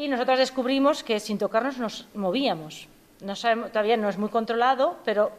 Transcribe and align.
Y 0.00 0.08
nosotros 0.08 0.38
descubrimos 0.38 1.04
que 1.04 1.20
sin 1.20 1.36
tocarnos 1.36 1.76
nos 1.76 2.06
movíamos. 2.14 2.88
No 3.20 3.36
sabemos, 3.36 3.70
todavía 3.70 3.98
no 3.98 4.08
es 4.08 4.16
muy 4.16 4.30
controlado, 4.30 4.96
pero 5.04 5.30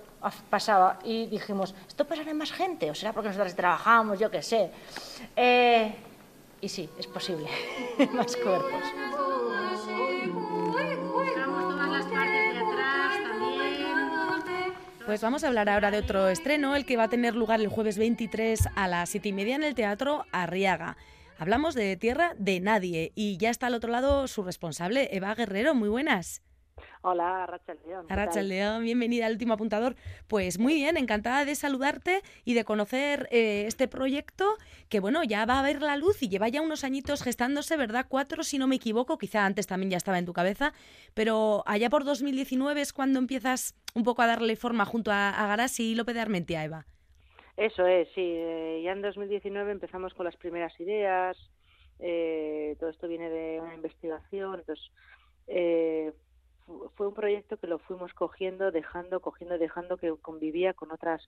pasaba. 0.51 0.99
Y 1.03 1.25
dijimos, 1.25 1.73
¿esto 1.87 2.05
pasará 2.05 2.29
en 2.29 2.37
más 2.37 2.51
gente? 2.51 2.91
¿O 2.91 2.93
será 2.93 3.11
porque 3.11 3.29
nosotros 3.29 3.55
trabajamos? 3.55 4.19
Yo 4.19 4.29
qué 4.29 4.43
sé. 4.43 4.69
Eh, 5.35 5.95
y 6.61 6.69
sí, 6.69 6.87
es 6.99 7.07
posible. 7.07 7.47
más 8.13 8.35
cuerpos. 8.35 8.83
Pues 15.07 15.21
vamos 15.23 15.43
a 15.43 15.47
hablar 15.47 15.69
ahora 15.69 15.89
de 15.89 15.97
otro 15.97 16.27
estreno, 16.27 16.75
el 16.75 16.85
que 16.85 16.97
va 16.97 17.05
a 17.05 17.09
tener 17.09 17.33
lugar 17.33 17.59
el 17.59 17.67
jueves 17.67 17.97
23 17.97 18.69
a 18.75 18.87
las 18.87 19.09
7 19.09 19.29
y 19.29 19.33
media 19.33 19.55
en 19.55 19.63
el 19.63 19.73
Teatro 19.73 20.27
Arriaga. 20.31 20.97
Hablamos 21.41 21.73
de 21.73 21.97
Tierra 21.97 22.35
de 22.37 22.59
Nadie 22.59 23.13
y 23.15 23.37
ya 23.37 23.49
está 23.49 23.65
al 23.65 23.73
otro 23.73 23.89
lado 23.89 24.27
su 24.27 24.43
responsable, 24.43 25.09
Eva 25.11 25.33
Guerrero. 25.33 25.73
Muy 25.73 25.89
buenas. 25.89 26.43
Hola, 27.01 27.47
Rachel 27.47 27.79
León. 27.83 28.05
Rachel 28.07 28.47
León, 28.47 28.83
bienvenida 28.83 29.25
al 29.25 29.31
último 29.31 29.55
apuntador. 29.55 29.95
Pues 30.27 30.59
muy 30.59 30.75
bien, 30.75 30.97
encantada 30.97 31.43
de 31.43 31.55
saludarte 31.55 32.21
y 32.45 32.53
de 32.53 32.63
conocer 32.63 33.27
eh, 33.31 33.63
este 33.65 33.87
proyecto 33.87 34.55
que, 34.87 34.99
bueno, 34.99 35.23
ya 35.23 35.47
va 35.47 35.57
a 35.57 35.63
ver 35.63 35.81
la 35.81 35.97
luz 35.97 36.21
y 36.21 36.29
lleva 36.29 36.47
ya 36.47 36.61
unos 36.61 36.83
añitos 36.83 37.23
gestándose, 37.23 37.75
¿verdad? 37.75 38.05
Cuatro, 38.07 38.43
si 38.43 38.59
no 38.59 38.67
me 38.67 38.75
equivoco, 38.75 39.17
quizá 39.17 39.43
antes 39.43 39.65
también 39.65 39.89
ya 39.89 39.97
estaba 39.97 40.19
en 40.19 40.27
tu 40.27 40.33
cabeza, 40.33 40.73
pero 41.15 41.63
allá 41.65 41.89
por 41.89 42.03
2019 42.03 42.81
es 42.81 42.93
cuando 42.93 43.17
empiezas 43.17 43.73
un 43.95 44.03
poco 44.03 44.21
a 44.21 44.27
darle 44.27 44.55
forma 44.57 44.85
junto 44.85 45.11
a, 45.11 45.29
a 45.29 45.47
Garasi 45.47 45.93
y 45.93 45.95
López 45.95 46.13
de 46.13 46.21
Armentia, 46.21 46.63
Eva. 46.63 46.85
Eso 47.61 47.85
es, 47.85 48.07
sí. 48.15 48.21
Eh, 48.25 48.81
ya 48.83 48.91
en 48.91 49.03
2019 49.03 49.71
empezamos 49.71 50.15
con 50.15 50.25
las 50.25 50.35
primeras 50.35 50.73
ideas. 50.79 51.37
Eh, 51.99 52.75
todo 52.79 52.89
esto 52.89 53.07
viene 53.07 53.29
de 53.29 53.61
una 53.61 53.75
investigación. 53.75 54.61
Entonces, 54.61 54.91
eh, 55.45 56.11
fue 56.95 57.05
un 57.07 57.13
proyecto 57.13 57.57
que 57.57 57.67
lo 57.67 57.77
fuimos 57.77 58.15
cogiendo, 58.15 58.71
dejando, 58.71 59.19
cogiendo, 59.19 59.59
dejando, 59.59 59.97
que 59.97 60.11
convivía 60.23 60.73
con 60.73 60.91
otras 60.91 61.21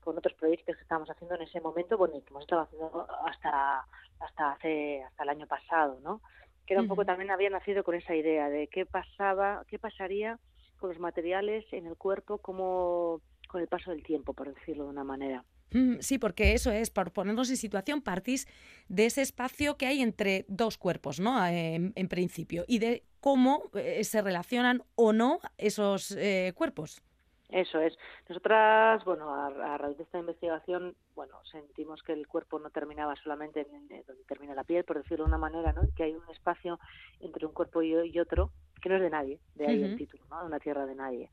con 0.00 0.18
otros 0.18 0.34
proyectos 0.34 0.74
que 0.74 0.82
estábamos 0.82 1.10
haciendo 1.10 1.36
en 1.36 1.42
ese 1.42 1.60
momento, 1.60 1.96
bueno, 1.96 2.14
que 2.24 2.30
hemos 2.30 2.42
estado 2.42 2.62
haciendo 2.62 3.06
hasta 3.24 3.84
hasta 4.18 4.52
hace 4.52 5.04
hasta 5.04 5.22
el 5.22 5.28
año 5.28 5.46
pasado, 5.46 6.00
¿no? 6.02 6.22
Que 6.66 6.74
era 6.74 6.82
un 6.82 6.88
poco 6.88 7.04
también 7.04 7.30
había 7.30 7.50
nacido 7.50 7.84
con 7.84 7.94
esa 7.94 8.16
idea 8.16 8.48
de 8.50 8.66
qué 8.66 8.84
pasaba, 8.84 9.64
qué 9.68 9.78
pasaría 9.78 10.40
con 10.80 10.90
los 10.90 10.98
materiales 10.98 11.64
en 11.72 11.86
el 11.86 11.96
cuerpo, 11.96 12.38
como 12.38 13.20
con 13.46 13.60
el 13.60 13.68
paso 13.68 13.92
del 13.92 14.02
tiempo, 14.02 14.32
por 14.32 14.52
decirlo 14.52 14.82
de 14.82 14.90
una 14.90 15.04
manera. 15.04 15.44
Mm, 15.72 15.98
sí, 16.00 16.18
porque 16.18 16.54
eso 16.54 16.70
es, 16.70 16.90
por 16.90 17.12
ponernos 17.12 17.50
en 17.50 17.56
situación, 17.56 18.00
partís 18.00 18.46
de 18.88 19.06
ese 19.06 19.22
espacio 19.22 19.76
que 19.76 19.86
hay 19.86 20.00
entre 20.00 20.44
dos 20.48 20.78
cuerpos, 20.78 21.20
¿no? 21.20 21.44
En, 21.46 22.08
principio, 22.08 22.64
y 22.66 22.78
de 22.78 23.02
cómo 23.20 23.64
eh, 23.74 24.02
se 24.04 24.22
relacionan 24.22 24.82
o 24.94 25.12
no 25.12 25.40
esos 25.58 26.12
eh, 26.12 26.52
cuerpos. 26.54 27.02
Eso 27.50 27.80
es. 27.80 27.96
Nosotras, 28.28 29.02
bueno, 29.04 29.34
a, 29.34 29.78
raíz 29.78 29.96
de 29.96 30.02
esta 30.02 30.18
investigación, 30.18 30.94
bueno, 31.14 31.34
sentimos 31.50 32.02
que 32.02 32.12
el 32.12 32.26
cuerpo 32.26 32.58
no 32.58 32.68
terminaba 32.68 33.16
solamente 33.16 33.60
en, 33.60 33.88
donde 34.06 34.24
termina 34.24 34.54
la 34.54 34.64
piel, 34.64 34.84
por 34.84 34.98
decirlo 34.98 35.24
de 35.24 35.30
una 35.30 35.38
manera, 35.38 35.72
¿no? 35.72 35.82
Que 35.96 36.04
hay 36.04 36.14
un 36.14 36.28
espacio 36.30 36.78
entre 37.20 37.46
un 37.46 37.52
cuerpo 37.52 37.82
y, 37.82 38.18
otro 38.20 38.50
que 38.82 38.90
no 38.90 38.96
es 38.96 39.02
de 39.02 39.10
nadie, 39.10 39.40
de 39.54 39.66
ahí 39.66 39.82
el 39.82 39.96
título, 39.96 40.24
¿no? 40.30 40.44
Una 40.44 40.60
tierra 40.60 40.84
de 40.84 40.94
nadie. 40.94 41.30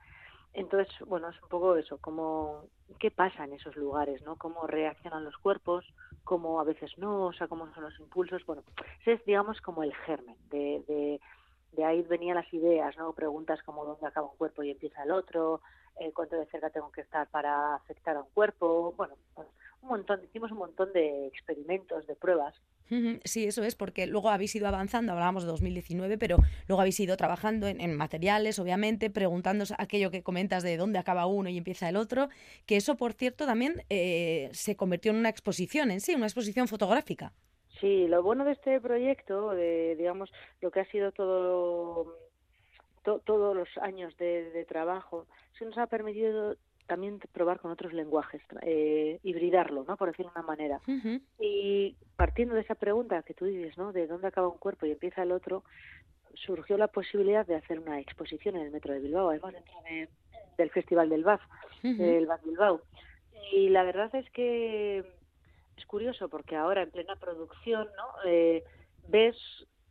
Entonces, 0.56 0.90
bueno, 1.06 1.30
es 1.30 1.42
un 1.42 1.50
poco 1.50 1.76
eso, 1.76 1.98
como 1.98 2.64
qué 2.98 3.12
pasa 3.12 3.44
en 3.44 3.54
esos 3.54 3.76
lugares, 3.76 4.22
¿no? 4.24 4.38
Cómo 4.38 4.66
reaccionan 4.68 5.26
los 5.26 5.36
cuerpos, 5.38 5.86
cómo 6.24 6.62
a 6.62 6.64
veces 6.64 6.98
no, 6.98 7.26
o 7.26 7.34
sea, 7.34 7.50
cómo 7.50 7.72
son 7.74 7.84
los 7.84 8.00
impulsos. 8.00 8.46
Bueno, 8.46 8.64
ese 9.02 9.14
es, 9.14 9.26
digamos, 9.26 9.60
como 9.60 9.84
el 9.84 9.94
germen. 9.94 10.38
De, 10.50 10.82
de, 10.88 11.20
de 11.74 11.84
ahí 11.84 12.02
venían 12.04 12.38
las 12.38 12.54
ideas, 12.54 12.96
¿no? 12.98 13.12
Preguntas 13.12 13.62
como 13.64 13.84
dónde 13.84 14.08
acaba 14.08 14.32
un 14.32 14.38
cuerpo 14.38 14.64
y 14.64 14.72
empieza 14.72 15.04
el 15.04 15.12
otro, 15.12 15.60
eh, 16.00 16.14
cuánto 16.14 16.38
de 16.38 16.46
cerca 16.46 16.70
tengo 16.70 16.90
que 16.90 17.02
estar 17.02 17.28
para 17.28 17.76
afectar 17.76 18.16
a 18.16 18.22
un 18.22 18.30
cuerpo. 18.34 18.94
Bueno, 18.96 19.16
pues, 19.34 19.50
un 19.82 19.90
montón, 19.90 20.24
hicimos 20.24 20.52
un 20.52 20.60
montón 20.60 20.94
de 20.94 21.28
experimentos, 21.28 22.08
de 22.08 22.16
pruebas 22.16 22.56
Sí, 23.24 23.46
eso 23.46 23.64
es, 23.64 23.76
porque 23.76 24.06
luego 24.06 24.30
habéis 24.30 24.56
ido 24.56 24.68
avanzando, 24.68 25.12
hablábamos 25.12 25.44
de 25.44 25.50
2019, 25.50 26.18
pero 26.18 26.38
luego 26.68 26.82
habéis 26.82 27.00
ido 27.00 27.18
trabajando 27.18 27.68
en, 27.68 27.96
materiales, 27.96 28.60
obviamente, 28.60 29.10
preguntándoos 29.10 29.74
aquello 29.78 30.12
que 30.12 30.22
comentas 30.22 30.62
de 30.62 30.78
dónde 30.78 31.00
acaba 31.00 31.26
uno 31.26 31.50
y 31.50 31.58
empieza 31.58 31.90
el 31.90 31.96
otro, 31.96 32.30
que 32.66 32.76
eso, 32.76 32.96
por 32.96 33.14
cierto, 33.14 33.46
también 33.46 33.84
eh, 33.90 34.50
se 34.52 34.76
convirtió 34.76 35.12
en 35.12 35.18
una 35.18 35.30
exposición 35.30 35.90
en 35.90 36.00
sí, 36.00 36.14
una 36.14 36.28
exposición 36.28 36.68
fotográfica. 36.68 37.34
Sí, 37.80 38.08
lo 38.08 38.22
bueno 38.24 38.46
de 38.46 38.52
este 38.52 38.80
proyecto, 38.80 39.52
de, 39.52 39.96
digamos, 39.96 40.32
lo 40.62 40.72
que 40.72 40.80
ha 40.80 40.86
sido 40.92 41.12
todo, 41.12 42.16
todos 43.04 43.56
los 43.56 43.68
años 43.82 44.16
de, 44.18 44.52
de 44.52 44.66
trabajo, 44.66 45.26
se 45.58 45.66
nos 45.66 45.78
ha 45.78 45.88
permitido 45.88 46.56
también 46.88 47.20
probar 47.32 47.60
con 47.60 47.72
otros 47.72 47.94
lenguajes, 47.94 48.42
eh, 48.62 49.20
hibridarlo, 49.24 49.84
¿no? 49.88 49.98
Por 49.98 50.10
decirlo 50.10 50.32
de 50.34 50.40
una 50.40 50.48
manera. 50.48 50.82
Y 51.40 51.96
partiendo 52.16 52.56
de 52.56 52.62
esa 52.62 52.76
pregunta 52.76 53.24
que 53.24 53.34
tú 53.34 53.46
dices, 53.46 53.78
¿no? 53.78 53.92
De 53.92 54.08
dónde 54.08 54.28
acaba 54.28 54.48
un 54.48 54.58
cuerpo 54.58 54.86
y 54.86 54.92
empieza 54.92 55.24
el 55.24 55.32
otro, 55.32 55.64
surgió 56.34 56.78
la 56.78 56.88
posibilidad 56.88 57.46
de 57.46 57.56
hacer 57.56 57.80
una 57.80 58.00
exposición 58.00 58.56
en 58.56 58.64
el 58.64 58.72
Metro 58.72 58.94
de 58.94 59.00
Bilbao, 59.00 59.30
además 59.30 59.54
dentro 59.54 59.74
del 60.58 60.70
Festival 60.70 61.10
del 61.10 61.24
BAF, 61.24 61.42
del 61.82 62.26
BAF 62.28 62.44
Bilbao. 62.44 62.82
Y 63.52 63.70
la 63.70 63.84
verdad 63.84 64.14
es 64.16 64.30
que 64.32 65.00
es 65.78 65.86
curioso 65.86 66.30
porque 66.30 66.56
ahora 66.56 66.84
en 66.84 66.92
plena 66.92 67.16
producción, 67.16 67.88
¿no? 67.96 68.30
Eh, 68.30 68.64
ves 69.08 69.36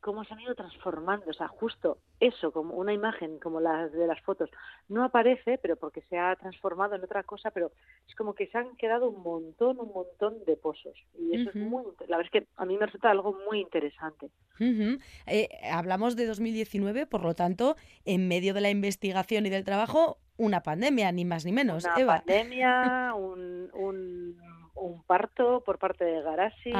cómo 0.04 0.22
se 0.22 0.34
han 0.34 0.40
ido 0.40 0.54
transformando, 0.54 1.30
o 1.30 1.32
sea, 1.32 1.48
justo 1.48 1.96
eso, 2.20 2.52
como 2.52 2.74
una 2.74 2.92
imagen 2.92 3.38
como 3.38 3.58
la 3.58 3.88
de 3.88 4.06
las 4.06 4.20
fotos, 4.20 4.50
no 4.86 5.02
aparece, 5.02 5.56
pero 5.56 5.76
porque 5.76 6.02
se 6.10 6.18
ha 6.18 6.36
transformado 6.36 6.94
en 6.94 7.02
otra 7.02 7.22
cosa, 7.22 7.50
pero 7.50 7.72
es 8.06 8.14
como 8.14 8.34
que 8.34 8.46
se 8.48 8.58
han 8.58 8.76
quedado 8.76 9.08
un 9.08 9.22
montón, 9.22 9.80
un 9.80 9.90
montón 9.94 10.44
de 10.44 10.56
pozos. 10.58 10.94
Y 11.18 11.40
eso 11.40 11.48
es 11.48 11.56
muy, 11.56 11.84
la 12.06 12.18
verdad 12.18 12.30
es 12.34 12.42
que 12.42 12.46
a 12.56 12.66
mí 12.66 12.76
me 12.76 12.84
resulta 12.84 13.10
algo 13.10 13.34
muy 13.48 13.60
interesante. 13.60 14.28
Eh, 15.26 15.48
hablamos 15.72 16.16
de 16.16 16.26
2019, 16.26 17.06
por 17.06 17.22
lo 17.22 17.34
tanto, 17.34 17.74
en 18.04 18.28
medio 18.28 18.52
de 18.52 18.60
la 18.60 18.68
investigación 18.68 19.46
y 19.46 19.48
del 19.48 19.64
trabajo, 19.64 20.18
una 20.36 20.62
pandemia, 20.62 21.12
ni 21.12 21.24
más 21.24 21.46
ni 21.46 21.52
menos. 21.52 21.82
Una 21.82 22.06
pandemia, 22.06 23.14
un, 23.16 23.70
un 23.72 24.53
un 24.76 25.02
parto 25.02 25.62
por 25.64 25.78
parte 25.78 26.04
de 26.04 26.22
Garasi, 26.22 26.72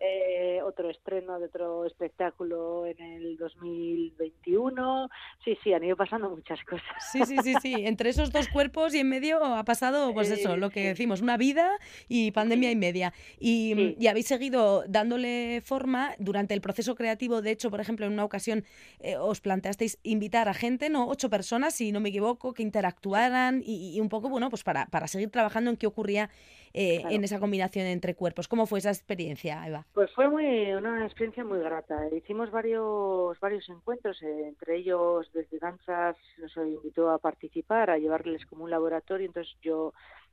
eh, 0.00 0.60
otro 0.64 0.90
estreno 0.90 1.38
de 1.38 1.46
otro 1.46 1.84
espectáculo 1.84 2.86
en 2.86 3.00
el 3.00 3.36
2021. 3.36 5.08
Sí, 5.44 5.58
sí, 5.62 5.72
han 5.72 5.84
ido 5.84 5.96
pasando 5.96 6.30
muchas 6.30 6.62
cosas. 6.64 6.86
Sí, 7.12 7.24
sí, 7.26 7.36
sí, 7.42 7.54
sí. 7.60 7.74
Entre 7.86 8.10
esos 8.10 8.30
dos 8.30 8.48
cuerpos 8.48 8.94
y 8.94 9.00
en 9.00 9.08
medio 9.08 9.44
ha 9.44 9.64
pasado, 9.64 10.12
pues 10.14 10.30
eso, 10.30 10.56
lo 10.56 10.70
que 10.70 10.88
decimos, 10.88 11.20
una 11.20 11.36
vida 11.36 11.78
y 12.08 12.30
pandemia 12.30 12.70
y 12.70 12.76
media. 12.76 13.12
Y, 13.38 14.06
habéis 14.08 14.26
seguido 14.26 14.84
dándole 14.86 15.60
forma 15.64 16.14
durante 16.18 16.54
el 16.54 16.60
proceso 16.60 16.94
creativo. 16.94 17.42
De 17.42 17.50
hecho, 17.50 17.70
por 17.70 17.80
ejemplo, 17.80 18.06
en 18.06 18.12
una 18.12 18.24
ocasión 18.24 18.64
eh, 19.00 19.16
os 19.16 19.40
planteasteis 19.40 19.98
invitar 20.02 20.48
a 20.48 20.54
gente, 20.54 20.88
no 20.88 21.08
ocho 21.08 21.30
personas, 21.30 21.74
si 21.74 21.90
no 21.90 22.00
me 22.00 22.10
equivoco, 22.10 22.54
que 22.54 22.62
interactuaran 22.62 23.62
y, 23.64 23.98
un 24.00 24.08
poco, 24.08 24.28
bueno, 24.28 24.50
pues 24.50 24.62
para, 24.62 24.86
para 24.86 25.08
seguir 25.08 25.30
trabajando 25.30 25.70
en 25.70 25.76
qué 25.76 25.86
ocurría 25.86 26.30
eh, 26.74 27.02
en 27.08 27.23
esa 27.24 27.40
combinación 27.40 27.86
entre 27.86 28.14
cuerpos. 28.14 28.48
¿Cómo 28.48 28.66
fue 28.66 28.78
esa 28.78 28.90
experiencia, 28.90 29.66
Eva? 29.66 29.86
Pues 29.92 30.10
fue 30.12 30.28
muy, 30.28 30.72
una 30.72 31.04
experiencia 31.04 31.44
muy 31.44 31.60
grata. 31.60 32.08
Hicimos 32.14 32.50
varios, 32.50 33.38
varios 33.40 33.68
encuentros, 33.68 34.22
eh, 34.22 34.48
entre 34.48 34.76
ellos 34.76 35.30
desde 35.32 35.58
Danzas 35.58 36.16
nos 36.38 36.56
invitó 36.56 37.10
a 37.10 37.18
participar, 37.18 37.90
a 37.90 37.98
llevarles 37.98 38.44
como 38.46 38.64
un 38.64 38.70
laboratorio, 38.70 39.26
entonces 39.26 39.54
yo 39.62 39.92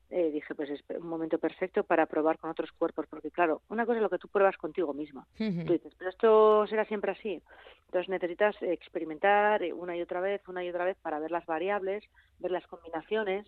eh, 0.09 0.30
dije, 0.30 0.53
pues 0.56 0.69
es 0.69 0.84
un 1.00 1.07
momento 1.07 1.38
perfecto 1.38 1.85
para 1.85 2.06
probar 2.06 2.38
con 2.38 2.50
otros 2.50 2.69
cuerpos, 2.74 3.06
porque 3.09 3.31
claro, 3.31 3.62
una 3.69 3.85
cosa 3.85 3.97
es 3.97 4.03
lo 4.03 4.09
que 4.09 4.18
tú 4.18 4.28
pruebas 4.28 4.57
contigo 4.57 4.94
misma. 4.94 5.25
Tú 5.38 5.44
dices, 5.46 5.94
pero 5.97 6.09
esto 6.09 6.68
será 6.68 6.84
siempre 6.84 7.13
así. 7.13 7.41
Entonces 7.85 8.09
necesitas 8.09 8.56
experimentar 8.62 9.62
una 9.74 9.95
y 9.95 10.01
otra 10.01 10.19
vez, 10.19 10.45
una 10.50 10.65
y 10.65 10.69
otra 10.69 10.83
vez 10.83 10.98
para 11.01 11.19
ver 11.19 11.31
las 11.31 11.45
variables, 11.45 12.04
ver 12.39 12.51
las 12.51 12.68
combinaciones 12.68 13.48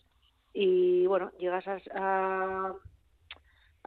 y 0.53 1.06
bueno, 1.07 1.31
llegas 1.38 1.67
a, 1.67 1.79
a, 1.95 2.75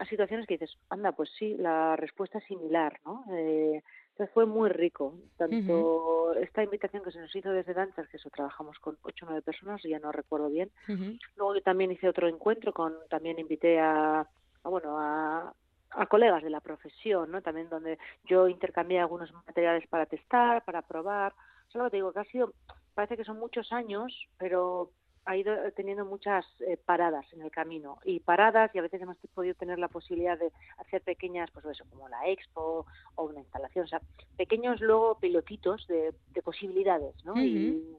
situaciones 0.05 0.45
que 0.45 0.55
dices, 0.57 0.77
anda, 0.89 1.11
pues 1.11 1.29
sí, 1.37 1.55
la 1.57 1.95
respuesta 1.95 2.37
es 2.37 2.43
similar, 2.45 2.99
¿no? 3.05 3.25
Eh, 3.31 3.81
entonces 4.09 4.33
fue 4.33 4.45
muy 4.45 4.69
rico, 4.69 5.13
tanto 5.37 6.33
esta 6.35 6.63
invitación 6.63 7.03
que 7.03 7.11
se 7.11 7.19
nos 7.19 7.35
hizo 7.35 7.51
desde 7.51 7.73
Danzas, 7.73 8.07
que 8.09 8.17
eso 8.17 8.29
trabajamos 8.31 8.79
con 8.79 8.97
ocho 9.03 9.25
o 9.25 9.29
nueve 9.29 9.43
personas, 9.43 9.81
ya 9.83 9.99
no 9.99 10.11
recuerdo 10.11 10.49
bien. 10.49 10.71
Luego 11.35 11.55
yo 11.55 11.61
también 11.61 11.91
hice 11.91 12.09
otro 12.09 12.27
encuentro 12.27 12.73
con, 12.73 12.95
también 13.09 13.37
invité 13.37 13.79
a, 13.79 14.21
a 14.21 14.69
bueno, 14.69 14.99
a, 14.99 15.53
a 15.91 16.05
colegas 16.07 16.43
de 16.43 16.49
la 16.49 16.61
profesión, 16.61 17.31
¿no? 17.31 17.41
También 17.41 17.69
donde 17.69 17.99
yo 18.25 18.47
intercambié 18.47 18.99
algunos 18.99 19.31
materiales 19.31 19.87
para 19.87 20.07
testar, 20.07 20.63
para 20.65 20.81
probar. 20.81 21.33
Solo 21.67 21.89
te 21.89 21.97
digo 21.97 22.11
que 22.11 22.19
ha 22.19 22.25
sido, 22.25 22.53
parece 22.95 23.17
que 23.17 23.23
son 23.23 23.37
muchos 23.39 23.71
años, 23.71 24.27
pero 24.39 24.89
ha 25.27 25.35
ido 25.35 25.53
teniendo 25.75 26.05
muchas 26.05 26.45
eh, 26.61 26.77
paradas 26.77 27.25
en 27.33 27.41
el 27.41 27.51
camino. 27.51 27.99
Y 28.05 28.21
paradas 28.21 28.73
y 28.73 28.79
a 28.79 28.81
veces 28.81 29.01
hemos 29.01 29.17
podido 29.35 29.53
tener 29.55 29.77
la 29.77 29.89
posibilidad 29.89 30.39
de 30.39 30.51
hacer 30.77 31.01
pequeñas, 31.01 31.51
pues 31.51 31.65
eso, 31.65 31.83
como 31.89 32.07
la 32.07 32.27
expo 32.29 32.85
o 33.15 33.23
una 33.25 33.41
instalación, 33.41 33.85
o 33.85 33.87
sea, 33.87 34.01
pequeños 34.37 34.79
luego 34.79 35.19
pilotitos 35.19 35.85
de, 35.87 36.13
posibilidades, 36.43 37.13
¿no? 37.25 37.35
Y 37.43 37.97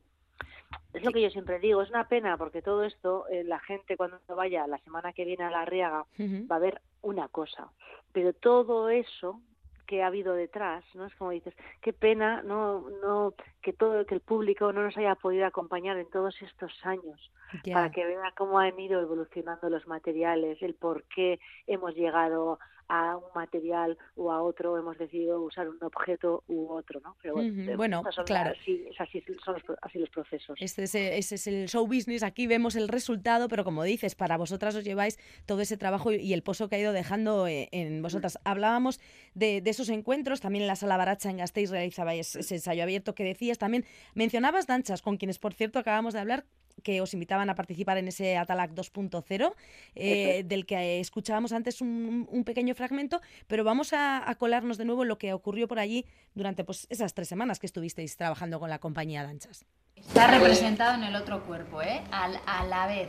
es 0.94 1.04
lo 1.04 1.10
que 1.10 1.20
yo 1.20 1.28
siempre 1.28 1.58
digo, 1.58 1.82
es 1.82 1.90
una 1.90 2.08
pena 2.08 2.38
porque 2.38 2.62
todo 2.62 2.82
esto, 2.84 3.28
eh, 3.28 3.44
la 3.44 3.60
gente 3.60 3.98
cuando 3.98 4.18
vaya 4.28 4.66
la 4.66 4.78
semana 4.78 5.12
que 5.12 5.26
viene 5.26 5.44
a 5.44 5.50
la 5.50 5.66
Riaga 5.66 6.06
va 6.50 6.56
a 6.56 6.60
ver 6.60 6.80
una 7.02 7.28
cosa, 7.28 7.70
pero 8.12 8.32
todo 8.32 8.88
eso 8.88 9.42
que 9.88 10.02
ha 10.02 10.08
habido 10.08 10.34
detrás, 10.34 10.84
¿no? 10.94 11.06
Es 11.06 11.14
como 11.16 11.30
dices, 11.30 11.54
qué 11.80 11.94
pena, 11.94 12.42
no, 12.42 12.90
no, 13.02 13.32
que 13.62 13.72
todo, 13.72 14.04
que 14.04 14.14
el 14.14 14.20
público 14.20 14.70
no 14.70 14.82
nos 14.82 14.96
haya 14.98 15.14
podido 15.14 15.46
acompañar 15.46 15.96
en 15.96 16.10
todos 16.10 16.40
estos 16.42 16.70
años 16.84 17.32
para 17.72 17.90
que 17.90 18.04
vea 18.04 18.32
cómo 18.36 18.58
han 18.58 18.78
ido 18.78 19.00
evolucionando 19.00 19.70
los 19.70 19.86
materiales, 19.86 20.62
el 20.62 20.74
por 20.74 21.04
qué 21.04 21.40
hemos 21.66 21.94
llegado 21.94 22.58
a 22.88 23.16
un 23.16 23.24
material 23.34 23.96
o 24.16 24.32
a 24.32 24.42
otro, 24.42 24.78
hemos 24.78 24.96
decidido 24.98 25.40
usar 25.40 25.68
un 25.68 25.78
objeto 25.82 26.42
u 26.48 26.68
otro, 26.68 27.00
¿no? 27.00 27.16
Pero 27.22 27.36
bueno, 27.76 28.02
claro. 28.24 28.54
Así, 28.58 28.88
así 28.98 29.22
son 29.44 29.54
los, 29.54 29.78
así 29.82 29.98
los 29.98 30.10
procesos. 30.10 30.56
Este 30.60 30.84
es, 30.84 30.94
ese 30.94 31.34
es 31.34 31.46
el 31.46 31.68
show 31.68 31.86
business, 31.86 32.22
aquí 32.22 32.46
vemos 32.46 32.76
el 32.76 32.88
resultado, 32.88 33.48
pero 33.48 33.64
como 33.64 33.84
dices, 33.84 34.14
para 34.14 34.36
vosotras 34.36 34.74
os 34.74 34.84
lleváis 34.84 35.18
todo 35.46 35.60
ese 35.60 35.76
trabajo 35.76 36.12
y 36.12 36.32
el 36.32 36.42
pozo 36.42 36.68
que 36.68 36.76
ha 36.76 36.78
ido 36.78 36.92
dejando 36.92 37.46
eh, 37.46 37.68
en 37.72 38.02
vosotras. 38.02 38.38
Hablábamos 38.44 39.00
de, 39.34 39.60
de 39.60 39.70
esos 39.70 39.88
encuentros, 39.90 40.40
también 40.40 40.62
en 40.62 40.68
la 40.68 40.76
Sala 40.76 40.96
Baracha 40.96 41.30
en 41.30 41.36
Gasteiz 41.36 41.70
realizabais 41.70 42.36
ese 42.36 42.54
ensayo 42.54 42.82
abierto 42.82 43.14
que 43.14 43.24
decías, 43.24 43.58
también 43.58 43.84
mencionabas 44.14 44.66
danchas, 44.66 45.02
con 45.02 45.16
quienes, 45.16 45.38
por 45.38 45.54
cierto, 45.54 45.78
acabamos 45.78 46.14
de 46.14 46.20
hablar, 46.20 46.44
que 46.82 47.00
os 47.00 47.14
invitaban 47.14 47.50
a 47.50 47.54
participar 47.54 47.98
en 47.98 48.08
ese 48.08 48.36
Atalac 48.36 48.72
2.0, 48.72 49.54
eh, 49.94 50.42
del 50.44 50.66
que 50.66 51.00
escuchábamos 51.00 51.52
antes 51.52 51.80
un, 51.80 52.26
pequeño 52.44 52.74
fragmento, 52.74 53.20
pero 53.46 53.64
vamos 53.64 53.92
a, 53.92 54.34
colarnos 54.38 54.78
de 54.78 54.84
nuevo 54.84 55.02
en 55.02 55.08
lo 55.08 55.18
que 55.18 55.32
ocurrió 55.32 55.68
por 55.68 55.78
allí 55.78 56.06
durante 56.34 56.64
pues, 56.64 56.86
esas 56.90 57.14
tres 57.14 57.28
semanas 57.28 57.58
que 57.58 57.66
estuvisteis 57.66 58.16
trabajando 58.16 58.60
con 58.60 58.70
la 58.70 58.78
compañía 58.78 59.22
Danchas. 59.22 59.64
Está 59.96 60.28
representado 60.28 60.94
en 60.94 61.04
el 61.04 61.16
otro 61.16 61.42
cuerpo, 61.44 61.82
¿eh? 61.82 62.02
a 62.10 62.64
la 62.64 62.86
vez. 62.86 63.08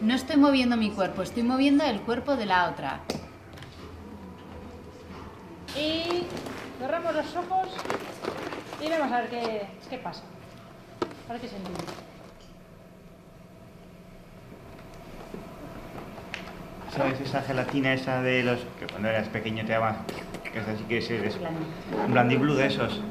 No 0.00 0.14
estoy 0.14 0.36
moviendo 0.36 0.76
mi 0.76 0.90
cuerpo, 0.90 1.22
estoy 1.22 1.42
moviendo 1.42 1.84
el 1.84 2.00
cuerpo 2.00 2.36
de 2.36 2.46
la 2.46 2.68
otra. 2.70 3.00
Y 5.76 6.24
cerramos 6.78 7.14
los 7.14 7.36
ojos 7.36 7.68
y 8.84 8.88
vamos 8.88 9.12
a 9.12 9.20
ver 9.22 9.30
qué, 9.30 9.66
qué 9.88 9.98
pasa. 9.98 10.22
A 11.28 11.32
ver 11.32 11.40
qué 11.40 11.48
se 11.48 11.56
¿Sabes? 16.96 17.20
Esa 17.20 17.42
gelatina 17.42 17.92
esa 17.92 18.22
de 18.22 18.44
los 18.44 18.60
que 18.78 18.86
cuando 18.86 19.08
eras 19.08 19.28
pequeño 19.28 19.64
te 19.64 19.72
daban, 19.72 19.96
que 20.52 20.58
es 20.60 20.68
así 20.68 20.84
que 20.84 20.98
es, 20.98 21.10
es 21.10 21.38
un 22.06 22.12
blandiblu 22.12 22.54
de 22.54 22.66
esos, 22.66 23.02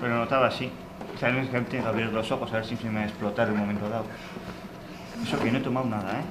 pero 0.00 0.16
notaba 0.16 0.48
así. 0.48 0.70
¿Sabes? 1.18 1.46
Que 1.46 1.60
tengo 1.60 1.68
que 1.68 1.78
abrir 1.78 2.12
los 2.12 2.30
ojos 2.30 2.52
a 2.52 2.56
ver 2.56 2.66
si 2.66 2.76
se 2.76 2.88
me 2.88 2.96
va 2.96 3.00
a 3.00 3.04
explotar 3.04 3.48
en 3.48 3.54
un 3.54 3.60
momento 3.60 3.88
dado. 3.88 4.04
Eso 5.22 5.38
que 5.42 5.50
no 5.50 5.58
he 5.58 5.60
tomado 5.62 5.86
nada, 5.86 6.20
¿eh? 6.20 6.24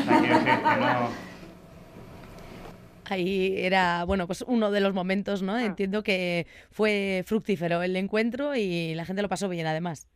O 0.00 0.04
sea, 0.04 0.18
quiero 0.20 0.34
decir 0.38 0.54
que 0.54 0.80
no... 0.80 1.28
Ahí 3.10 3.54
era, 3.58 4.04
bueno, 4.04 4.26
pues 4.26 4.42
uno 4.46 4.70
de 4.70 4.80
los 4.80 4.94
momentos, 4.94 5.42
¿no? 5.42 5.54
Ah. 5.54 5.64
Entiendo 5.64 6.02
que 6.02 6.46
fue 6.70 7.22
fructífero 7.26 7.82
el 7.82 7.96
encuentro 7.96 8.54
y 8.54 8.94
la 8.94 9.04
gente 9.04 9.22
lo 9.22 9.28
pasó 9.28 9.48
bien, 9.48 9.66
además. 9.66 10.06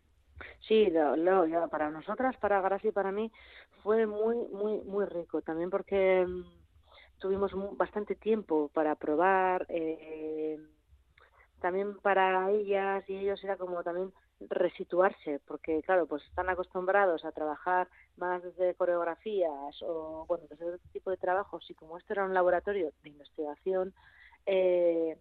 Sí, 0.69 0.89
lo, 0.91 1.17
lo, 1.17 1.69
para 1.69 1.91
nosotras, 1.91 2.37
para 2.37 2.61
Gracia 2.61 2.91
y 2.91 2.93
para 2.93 3.11
mí, 3.11 3.33
fue 3.83 4.07
muy, 4.07 4.37
muy, 4.53 4.81
muy 4.83 5.07
rico. 5.07 5.43
También 5.43 5.71
porque 5.71 6.27
mm, 6.27 6.45
tuvimos 7.19 7.53
bastante 7.77 8.15
tiempo 8.15 8.71
para 8.73 8.95
probar. 8.95 9.67
Eh, 9.69 10.59
también 11.61 11.97
para 12.01 12.51
ellas 12.51 13.09
y 13.09 13.17
ellos 13.17 13.43
era 13.45 13.57
como 13.57 13.83
también 13.85 14.13
resituarse, 14.51 15.41
porque 15.47 15.81
claro, 15.83 16.07
pues 16.07 16.25
están 16.25 16.49
acostumbrados 16.51 17.25
a 17.25 17.31
trabajar 17.31 17.89
más 18.17 18.43
desde 18.43 18.75
coreografías 18.75 19.81
o 19.83 20.27
bueno, 20.27 20.45
desde 20.51 20.67
otro 20.67 20.89
tipo 20.93 21.11
de 21.11 21.17
trabajos 21.17 21.65
y 21.71 21.75
como 21.75 21.97
esto 21.97 22.13
era 22.13 22.25
un 22.25 22.35
laboratorio 22.35 22.93
de 23.03 23.09
investigación, 23.09 23.95
eh, 24.47 25.17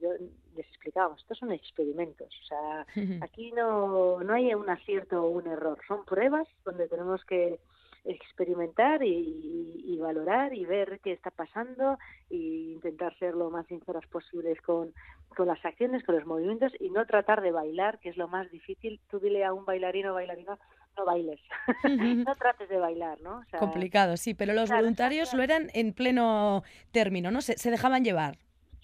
yo 0.00 0.10
les 0.56 0.66
explicaba, 0.66 1.14
estos 1.16 1.38
son 1.38 1.52
experimentos, 1.52 2.28
o 2.28 2.46
sea, 2.46 2.86
aquí 3.22 3.52
no, 3.52 4.20
no 4.20 4.34
hay 4.34 4.54
un 4.54 4.68
acierto 4.68 5.22
o 5.22 5.28
un 5.28 5.46
error, 5.46 5.78
son 5.86 6.04
pruebas 6.04 6.48
donde 6.64 6.88
tenemos 6.88 7.24
que 7.24 7.58
experimentar 8.04 9.02
y, 9.02 9.98
valorar 9.98 10.52
y 10.52 10.66
ver 10.66 11.00
qué 11.02 11.12
está 11.12 11.30
pasando 11.30 11.98
e 12.28 12.36
intentar 12.74 13.16
ser 13.18 13.34
lo 13.34 13.48
más 13.48 13.66
sinceras 13.66 14.06
posibles 14.08 14.60
con, 14.60 14.92
con 15.34 15.46
las 15.46 15.64
acciones, 15.64 16.04
con 16.04 16.16
los 16.16 16.26
movimientos 16.26 16.72
y 16.78 16.90
no 16.90 17.06
tratar 17.06 17.40
de 17.40 17.52
bailar, 17.52 17.98
que 18.00 18.10
es 18.10 18.18
lo 18.18 18.28
más 18.28 18.50
difícil. 18.50 19.00
Tú 19.10 19.18
dile 19.18 19.44
a 19.44 19.54
un 19.54 19.64
bailarino 19.64 20.10
o 20.10 20.14
bailarina, 20.14 20.58
no 20.98 21.04
bailes, 21.06 21.40
no 22.26 22.34
trates 22.36 22.68
de 22.68 22.78
bailar, 22.78 23.20
¿no? 23.22 23.42
Complicado, 23.58 24.18
sí, 24.18 24.34
pero 24.34 24.52
los 24.52 24.70
voluntarios 24.70 25.32
lo 25.32 25.42
eran 25.42 25.70
en 25.72 25.94
pleno 25.94 26.62
término, 26.92 27.30
¿no? 27.30 27.40
Se, 27.40 27.56
se 27.56 27.70
dejaban 27.70 28.04
llevar. 28.04 28.36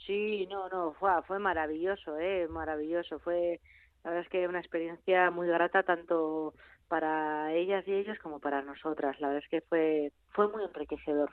Sí, 0.06 0.46
no, 0.50 0.68
no, 0.68 0.92
fue, 0.98 1.10
fue 1.26 1.38
maravilloso, 1.38 2.18
¿eh? 2.18 2.48
Maravilloso. 2.48 3.18
Fue, 3.18 3.60
la 4.04 4.10
verdad 4.10 4.24
es 4.24 4.30
que 4.30 4.48
una 4.48 4.60
experiencia 4.60 5.30
muy 5.30 5.48
grata 5.48 5.82
tanto 5.82 6.54
para 6.90 7.54
ellas 7.54 7.84
y 7.86 7.92
ellos 7.92 8.18
como 8.20 8.40
para 8.40 8.62
nosotras. 8.62 9.20
La 9.20 9.28
verdad 9.28 9.44
es 9.44 9.48
que 9.48 9.60
fue, 9.60 10.12
fue 10.30 10.48
muy 10.48 10.64
enriquecedor. 10.64 11.30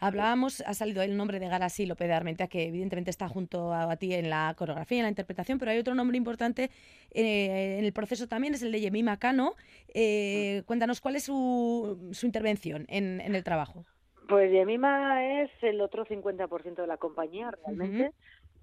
Hablábamos, 0.00 0.62
ha 0.62 0.74
salido 0.74 1.00
el 1.02 1.16
nombre 1.16 1.38
de 1.38 1.48
Garasi 1.48 1.86
López 1.86 2.08
de 2.08 2.14
Armentia, 2.14 2.48
que 2.48 2.66
evidentemente 2.66 3.10
está 3.10 3.28
junto 3.28 3.72
a, 3.72 3.94
ti 3.96 4.14
en 4.14 4.30
la 4.30 4.52
coreografía 4.58 4.96
y 4.96 4.98
en 4.98 5.04
la 5.04 5.10
interpretación, 5.10 5.60
pero 5.60 5.70
hay 5.70 5.78
otro 5.78 5.94
nombre 5.94 6.16
importante 6.16 6.72
eh, 7.12 7.76
en 7.78 7.84
el 7.84 7.92
proceso 7.92 8.26
también, 8.26 8.54
es 8.54 8.62
el 8.62 8.72
de 8.72 8.80
Yemima 8.80 9.16
Cano. 9.18 9.54
Eh. 9.94 10.64
Cuéntanos 10.66 11.00
cuál 11.00 11.14
es 11.14 11.22
su, 11.22 12.10
su 12.12 12.26
intervención 12.26 12.84
en, 12.88 13.20
en 13.20 13.36
el 13.36 13.44
trabajo. 13.44 13.84
Pues 14.28 14.50
Yemima 14.50 15.42
es 15.42 15.50
el 15.62 15.80
otro 15.80 16.04
50% 16.06 16.74
de 16.76 16.86
la 16.86 16.96
compañía 16.96 17.50
realmente. 17.50 18.12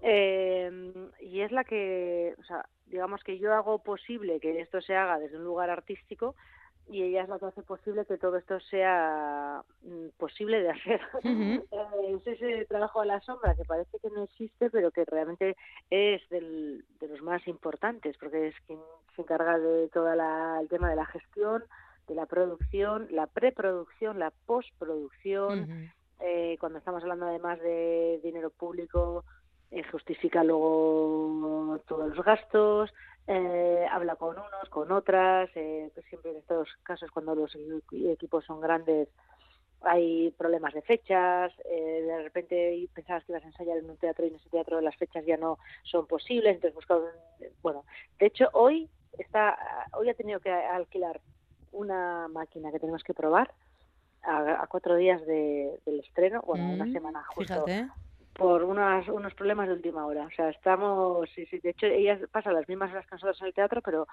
eh, 0.00 0.92
y 1.20 1.40
es 1.40 1.52
la 1.52 1.64
que, 1.64 2.34
o 2.38 2.44
sea, 2.44 2.66
digamos 2.86 3.22
que 3.22 3.38
yo 3.38 3.54
hago 3.54 3.78
posible 3.78 4.40
que 4.40 4.60
esto 4.60 4.80
se 4.80 4.96
haga 4.96 5.18
desde 5.18 5.36
un 5.36 5.44
lugar 5.44 5.70
artístico 5.70 6.34
y 6.88 7.02
ella 7.02 7.22
es 7.22 7.28
la 7.28 7.38
que 7.38 7.46
hace 7.46 7.62
posible 7.62 8.04
que 8.04 8.18
todo 8.18 8.36
esto 8.36 8.58
sea 8.60 9.62
mm, 9.82 10.08
posible 10.18 10.62
de 10.62 10.70
hacer. 10.70 11.00
Eh, 11.72 12.18
es 12.20 12.26
ese 12.26 12.64
trabajo 12.66 13.00
a 13.00 13.06
la 13.06 13.20
sombra 13.20 13.54
que 13.54 13.64
parece 13.64 13.98
que 13.98 14.10
no 14.10 14.24
existe, 14.24 14.70
pero 14.70 14.90
que 14.90 15.04
realmente 15.04 15.56
es 15.90 16.26
del, 16.28 16.84
de 17.00 17.08
los 17.08 17.22
más 17.22 17.46
importantes, 17.46 18.16
porque 18.18 18.48
es 18.48 18.54
quien 18.66 18.80
se 19.14 19.22
encarga 19.22 19.58
de 19.58 19.88
todo 19.88 20.12
el 20.12 20.68
tema 20.68 20.90
de 20.90 20.96
la 20.96 21.06
gestión, 21.06 21.64
de 22.08 22.14
la 22.14 22.26
producción, 22.26 23.08
la 23.10 23.26
preproducción, 23.26 24.18
la 24.18 24.32
postproducción. 24.46 25.90
eh, 26.20 26.56
cuando 26.60 26.78
estamos 26.78 27.02
hablando 27.02 27.26
además 27.26 27.58
de 27.60 28.20
dinero 28.22 28.50
público, 28.50 29.24
eh, 29.70 29.82
justifica 29.90 30.44
luego 30.44 31.80
todos 31.88 32.14
los 32.14 32.24
gastos, 32.24 32.92
eh, 33.26 33.86
habla 33.90 34.16
con 34.16 34.36
unos, 34.36 34.68
con 34.68 34.90
otras, 34.92 35.50
eh, 35.54 35.90
pues 35.94 36.06
siempre 36.06 36.32
en 36.32 36.38
estos 36.38 36.68
casos 36.82 37.10
cuando 37.10 37.34
los 37.34 37.56
equipos 37.92 38.44
son 38.44 38.60
grandes 38.60 39.08
hay 39.84 40.30
problemas 40.32 40.74
de 40.74 40.82
fechas, 40.82 41.52
eh, 41.64 42.02
de 42.02 42.22
repente 42.22 42.88
pensabas 42.94 43.24
que 43.24 43.32
ibas 43.32 43.44
a 43.44 43.48
ensayar 43.48 43.78
en 43.78 43.90
un 43.90 43.96
teatro 43.96 44.24
y 44.24 44.28
en 44.28 44.36
ese 44.36 44.48
teatro 44.48 44.80
las 44.80 44.96
fechas 44.96 45.24
ya 45.24 45.36
no 45.36 45.58
son 45.82 46.06
posibles, 46.06 46.54
entonces 46.54 46.74
buscamos, 46.74 47.10
bueno, 47.62 47.84
de 48.18 48.26
hecho 48.26 48.48
hoy 48.52 48.88
está, 49.18 49.58
hoy 49.94 50.08
ha 50.08 50.14
tenido 50.14 50.40
que 50.40 50.50
alquilar 50.50 51.20
una 51.72 52.28
máquina 52.28 52.70
que 52.70 52.78
tenemos 52.78 53.02
que 53.02 53.14
probar 53.14 53.52
a, 54.22 54.66
cuatro 54.68 54.96
días 54.96 55.24
del 55.26 56.00
estreno, 56.00 56.42
bueno, 56.46 56.70
una 56.70 56.90
semana 56.92 57.24
justo 57.24 57.64
por 58.34 58.64
unas, 58.64 59.06
unos 59.08 59.34
problemas 59.34 59.68
de 59.68 59.74
última 59.74 60.06
hora. 60.06 60.24
O 60.24 60.30
sea, 60.30 60.48
estamos, 60.48 61.28
sí, 61.34 61.44
sí, 61.46 61.58
de 61.58 61.70
hecho, 61.70 61.86
ella 61.86 62.18
pasa 62.30 62.52
las 62.52 62.66
mismas 62.68 62.90
horas 62.90 63.06
que 63.06 63.14
nosotros 63.14 63.40
en 63.40 63.48
el 63.48 63.54
teatro, 63.54 63.82
pero 63.82 64.06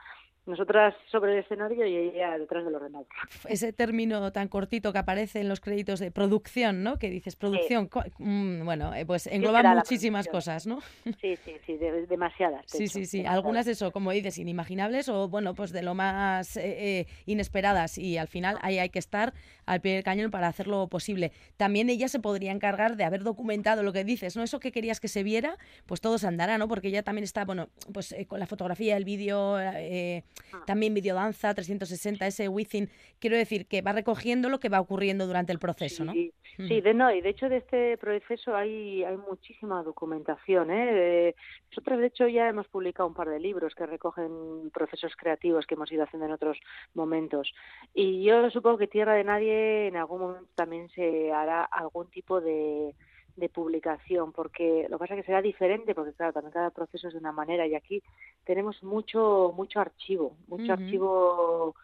nosotras 0.45 0.95
sobre 1.11 1.33
el 1.33 1.39
escenario 1.39 1.85
y 1.85 1.95
ella 1.95 2.37
detrás 2.37 2.65
del 2.65 2.75
ordenador. 2.75 3.07
Ese 3.47 3.71
término 3.71 4.31
tan 4.31 4.47
cortito 4.47 4.91
que 4.91 4.99
aparece 4.99 5.39
en 5.39 5.47
los 5.47 5.61
créditos 5.61 5.99
de 5.99 6.11
producción, 6.11 6.83
¿no? 6.83 6.97
Que 6.97 7.09
dices 7.09 7.35
producción, 7.35 7.89
mm, 8.17 8.65
bueno, 8.65 8.93
eh, 8.93 9.05
pues 9.05 9.27
engloba 9.27 9.63
muchísimas 9.75 10.27
cosas, 10.27 10.67
¿no? 10.67 10.81
Sí, 11.21 11.35
sí, 11.37 11.55
sí, 11.65 11.77
demasiadas. 12.07 12.65
sí, 12.67 12.87
sí, 12.87 13.05
sí, 13.05 13.25
algunas 13.25 13.65
de 13.65 13.73
eso, 13.73 13.91
como 13.91 14.11
dices, 14.11 14.37
inimaginables 14.37 15.09
o, 15.09 15.27
bueno, 15.27 15.53
pues 15.53 15.71
de 15.71 15.83
lo 15.83 15.95
más 15.95 16.57
eh, 16.57 16.99
eh, 16.99 17.07
inesperadas 17.25 17.97
y 17.97 18.17
al 18.17 18.27
final 18.27 18.57
ahí 18.61 18.79
hay 18.79 18.89
que 18.89 18.99
estar 18.99 19.33
al 19.65 19.81
pie 19.81 19.95
del 19.95 20.03
cañón 20.03 20.31
para 20.31 20.47
hacerlo 20.47 20.87
posible. 20.87 21.31
También 21.57 21.89
ella 21.89 22.07
se 22.07 22.19
podría 22.19 22.51
encargar 22.51 22.95
de 22.95 23.03
haber 23.03 23.23
documentado 23.23 23.83
lo 23.83 23.93
que 23.93 24.03
dices, 24.09 24.35
¿no? 24.35 24.43
Eso 24.43 24.59
que 24.59 24.71
querías 24.71 24.99
que 24.99 25.07
se 25.07 25.23
viera, 25.23 25.57
pues 25.85 26.01
todo 26.01 26.17
se 26.17 26.27
andará, 26.27 26.57
¿no? 26.57 26.67
Porque 26.67 26.89
ella 26.89 27.03
también 27.03 27.23
está, 27.23 27.45
bueno, 27.45 27.69
pues 27.93 28.11
eh, 28.11 28.25
con 28.25 28.39
la 28.39 28.47
fotografía, 28.47 28.97
el 28.97 29.05
vídeo, 29.05 29.59
eh, 29.59 30.23
ah. 30.51 30.63
también 30.65 30.93
videodanza, 30.93 31.53
360, 31.53 32.27
ese 32.27 32.49
Within, 32.49 32.89
quiero 33.19 33.37
decir 33.37 33.67
que 33.67 33.81
va 33.81 33.93
recogiendo 33.93 34.49
lo 34.49 34.59
que 34.59 34.69
va 34.69 34.81
ocurriendo 34.81 35.27
durante 35.27 35.53
el 35.53 35.59
proceso, 35.59 36.03
¿no? 36.03 36.13
Sí, 36.13 36.33
sí 36.57 36.81
de, 36.81 36.93
no, 36.93 37.13
y 37.13 37.21
de 37.21 37.29
hecho 37.29 37.47
de 37.47 37.57
este 37.57 37.97
proceso 37.97 38.55
hay, 38.55 39.03
hay 39.03 39.17
muchísima 39.17 39.83
documentación, 39.83 40.71
¿eh? 40.71 41.35
nosotros 41.69 41.99
de 41.99 42.07
hecho 42.07 42.27
ya 42.27 42.49
hemos 42.49 42.67
publicado 42.67 43.07
un 43.07 43.13
par 43.13 43.29
de 43.29 43.39
libros 43.39 43.75
que 43.75 43.85
recogen 43.85 44.71
procesos 44.73 45.15
creativos 45.15 45.67
que 45.67 45.75
hemos 45.75 45.91
ido 45.91 46.03
haciendo 46.03 46.25
en 46.25 46.33
otros 46.33 46.57
momentos. 46.95 47.53
Y 47.93 48.23
yo 48.23 48.49
supongo 48.49 48.79
que 48.79 48.87
Tierra 48.87 49.13
de 49.13 49.23
Nadie 49.23 49.87
en 49.87 49.95
algún 49.95 50.21
momento 50.21 50.49
también 50.55 50.89
se 50.89 51.31
hará 51.31 51.63
algún 51.63 52.07
tipo 52.09 52.41
de, 52.41 52.95
de 53.39 53.49
publicación, 53.49 54.31
porque 54.31 54.87
lo 54.89 54.97
que 54.97 55.03
pasa 55.03 55.13
es 55.15 55.21
que 55.21 55.25
será 55.27 55.41
diferente, 55.41 55.95
porque 55.95 56.13
claro, 56.13 56.33
también 56.33 56.53
cada 56.53 56.69
proceso 56.71 57.07
es 57.07 57.13
de 57.13 57.19
una 57.19 57.31
manera 57.31 57.65
y 57.67 57.75
aquí 57.75 58.03
tenemos 58.43 58.81
mucho 58.83 59.53
mucho 59.55 59.79
archivo, 59.79 60.37
mucho 60.47 60.73
archivo 60.73 61.75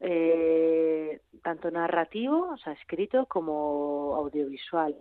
eh, 0.00 1.20
tanto 1.42 1.70
narrativo, 1.70 2.50
o 2.52 2.56
sea, 2.58 2.72
escrito, 2.72 3.26
como 3.26 4.14
audiovisual. 4.16 4.96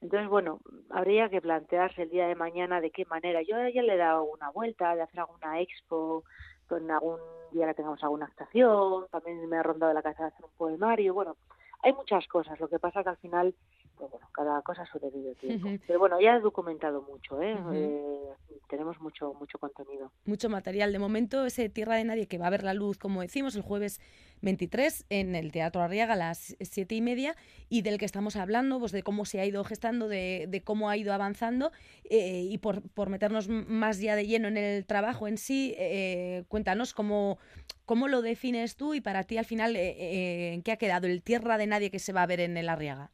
Entonces, 0.00 0.28
bueno, 0.28 0.60
habría 0.90 1.28
que 1.28 1.40
plantearse 1.40 2.02
el 2.02 2.10
día 2.10 2.28
de 2.28 2.36
mañana 2.36 2.80
de 2.80 2.90
qué 2.90 3.04
manera. 3.06 3.42
Yo 3.42 3.56
ya 3.68 3.82
le 3.82 3.94
he 3.94 3.96
dado 3.96 4.24
una 4.24 4.50
vuelta 4.50 4.94
de 4.94 5.02
hacer 5.02 5.20
alguna 5.20 5.60
expo, 5.60 6.22
con 6.68 6.90
algún 6.90 7.18
día 7.52 7.66
que 7.66 7.74
tengamos 7.74 8.02
alguna 8.04 8.26
actuación, 8.26 9.06
también 9.10 9.48
me 9.48 9.56
ha 9.56 9.62
rondado 9.62 9.92
la 9.92 10.02
casa 10.02 10.24
de 10.24 10.28
hacer 10.28 10.44
un 10.44 10.50
poemario, 10.56 11.14
bueno, 11.14 11.36
hay 11.82 11.92
muchas 11.92 12.26
cosas, 12.28 12.60
lo 12.60 12.68
que 12.68 12.78
pasa 12.78 13.02
que 13.02 13.08
al 13.08 13.16
final, 13.16 13.54
pues 13.98 14.10
bueno, 14.10 14.28
cada 14.32 14.62
cosa 14.62 14.86
su 14.86 14.98
debido 14.98 15.34
tiempo. 15.34 15.68
Pero 15.86 15.98
bueno, 15.98 16.20
ya 16.20 16.36
he 16.36 16.40
documentado 16.40 17.02
mucho, 17.02 17.42
¿eh? 17.42 17.56
¿eh? 17.72 18.20
tenemos 18.68 19.00
mucho, 19.00 19.34
mucho 19.34 19.58
contenido. 19.58 20.12
Mucho 20.24 20.48
material. 20.48 20.92
De 20.92 20.98
momento, 20.98 21.44
ese 21.46 21.68
Tierra 21.68 21.96
de 21.96 22.04
Nadie 22.04 22.28
que 22.28 22.38
va 22.38 22.46
a 22.46 22.50
ver 22.50 22.62
la 22.62 22.74
luz, 22.74 22.98
como 22.98 23.22
decimos, 23.22 23.56
el 23.56 23.62
jueves 23.62 24.00
23 24.42 25.06
en 25.08 25.34
el 25.34 25.52
Teatro 25.52 25.82
Arriaga 25.82 26.12
a 26.12 26.16
las 26.16 26.56
siete 26.60 26.94
y 26.94 27.00
media 27.00 27.34
y 27.68 27.82
del 27.82 27.98
que 27.98 28.04
estamos 28.04 28.36
hablando, 28.36 28.78
pues 28.78 28.92
de 28.92 29.02
cómo 29.02 29.24
se 29.24 29.40
ha 29.40 29.46
ido 29.46 29.64
gestando, 29.64 30.08
de, 30.08 30.46
de 30.48 30.62
cómo 30.62 30.88
ha 30.88 30.96
ido 30.96 31.12
avanzando 31.12 31.72
eh, 32.04 32.46
y 32.48 32.58
por, 32.58 32.82
por, 32.90 33.08
meternos 33.08 33.48
más 33.48 34.00
ya 34.00 34.16
de 34.16 34.26
lleno 34.26 34.48
en 34.48 34.56
el 34.56 34.86
trabajo 34.86 35.26
en 35.28 35.38
sí, 35.38 35.74
eh, 35.78 36.44
cuéntanos 36.48 36.94
cómo, 36.94 37.38
cómo 37.84 38.08
lo 38.08 38.22
defines 38.22 38.76
tú 38.76 38.94
y 38.94 39.00
para 39.00 39.24
ti 39.24 39.38
al 39.38 39.44
final 39.44 39.76
eh, 39.76 40.52
en 40.52 40.62
qué 40.62 40.72
ha 40.72 40.76
quedado 40.76 41.06
el 41.06 41.22
Tierra 41.22 41.58
de 41.58 41.66
Nadie 41.66 41.90
que 41.90 41.98
se 41.98 42.12
va 42.12 42.22
a 42.22 42.26
ver 42.26 42.40
en 42.40 42.56
el 42.56 42.68
Arriaga. 42.68 43.10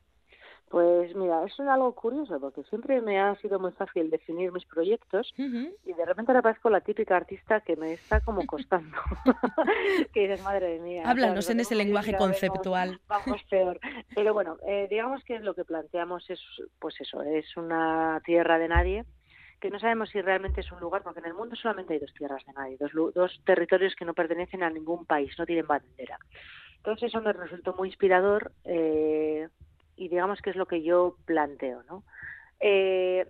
Pues 0.74 1.14
mira, 1.14 1.44
eso 1.44 1.62
es 1.62 1.68
algo 1.68 1.94
curioso 1.94 2.40
porque 2.40 2.64
siempre 2.64 3.00
me 3.00 3.20
ha 3.20 3.36
sido 3.36 3.60
muy 3.60 3.70
fácil 3.70 4.10
definir 4.10 4.50
mis 4.50 4.64
proyectos 4.64 5.32
y 5.38 5.92
de 5.92 6.04
repente 6.04 6.32
ahora 6.32 6.42
parezco 6.42 6.68
la 6.68 6.80
típica 6.80 7.16
artista 7.16 7.60
que 7.60 7.76
me 7.76 7.92
está 7.92 8.20
como 8.22 8.44
costando. 8.44 8.98
que 10.12 10.22
dices, 10.22 10.42
madre 10.42 10.80
mía. 10.80 11.04
Háblanos 11.06 11.48
en 11.48 11.60
ese 11.60 11.76
lenguaje 11.76 12.16
conceptual. 12.16 12.98
Vamos, 13.06 13.40
peor. 13.48 13.78
Pero 14.16 14.34
bueno, 14.34 14.56
eh, 14.66 14.88
digamos 14.90 15.22
que 15.22 15.38
lo 15.38 15.54
que 15.54 15.64
planteamos 15.64 16.28
es, 16.28 16.40
pues 16.80 17.00
eso, 17.00 17.22
es 17.22 17.56
una 17.56 18.20
tierra 18.24 18.58
de 18.58 18.66
nadie 18.66 19.04
que 19.60 19.70
no 19.70 19.78
sabemos 19.78 20.10
si 20.10 20.20
realmente 20.22 20.62
es 20.62 20.72
un 20.72 20.80
lugar, 20.80 21.04
porque 21.04 21.20
en 21.20 21.26
el 21.26 21.34
mundo 21.34 21.54
solamente 21.54 21.94
hay 21.94 22.00
dos 22.00 22.12
tierras 22.14 22.44
de 22.46 22.52
nadie, 22.52 22.78
dos, 22.80 22.90
dos 23.14 23.40
territorios 23.46 23.94
que 23.94 24.04
no 24.04 24.12
pertenecen 24.12 24.64
a 24.64 24.70
ningún 24.70 25.06
país, 25.06 25.38
no 25.38 25.46
tienen 25.46 25.68
bandera. 25.68 26.18
Entonces 26.78 27.10
eso 27.10 27.22
me 27.22 27.32
resultó 27.32 27.74
muy 27.74 27.90
inspirador 27.90 28.50
eh, 28.64 29.48
y 29.96 30.08
digamos 30.08 30.40
que 30.40 30.50
es 30.50 30.56
lo 30.56 30.66
que 30.66 30.82
yo 30.82 31.16
planteo, 31.24 31.82
¿no? 31.84 32.02
Eh, 32.60 33.26